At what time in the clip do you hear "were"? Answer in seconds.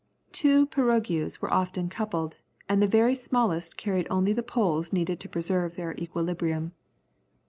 1.43-1.53